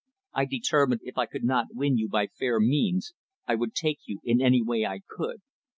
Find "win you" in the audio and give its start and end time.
1.75-2.09